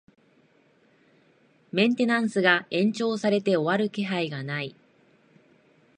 [1.71, 4.75] メンテナンスが延長されて終わる気配がない